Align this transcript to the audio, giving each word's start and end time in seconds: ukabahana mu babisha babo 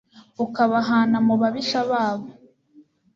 ukabahana 0.45 1.17
mu 1.27 1.35
babisha 1.41 1.79
babo 1.89 2.27